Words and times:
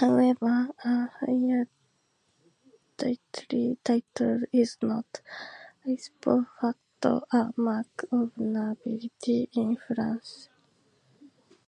However, 0.00 0.54
a 0.82 1.08
hereditary 1.20 3.66
title 3.84 4.40
is 4.50 4.78
not, 4.80 5.20
"ipso 5.84 6.46
facto", 6.58 7.24
a 7.30 7.52
mark 7.58 8.06
of 8.12 8.34
nobility 8.38 9.50
in 9.52 9.76
France. 9.76 10.48